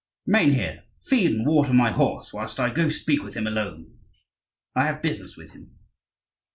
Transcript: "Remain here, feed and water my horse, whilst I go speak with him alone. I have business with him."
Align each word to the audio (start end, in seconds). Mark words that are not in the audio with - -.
"Remain 0.25 0.49
here, 0.53 0.85
feed 1.03 1.29
and 1.29 1.45
water 1.45 1.73
my 1.73 1.91
horse, 1.91 2.33
whilst 2.33 2.59
I 2.59 2.71
go 2.71 2.89
speak 2.89 3.21
with 3.21 3.35
him 3.35 3.45
alone. 3.45 3.99
I 4.75 4.87
have 4.87 5.03
business 5.03 5.37
with 5.37 5.51
him." 5.51 5.77